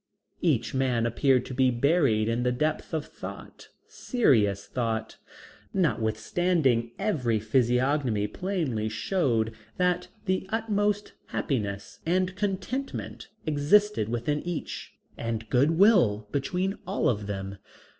[0.41, 5.17] Each man appeared to be buried in the depth of thought serious thought
[5.75, 15.47] notwithstanding every physiognomy plainly showed that the utmost happiness and contentment existed within each, and
[15.51, 17.59] good will between all of them.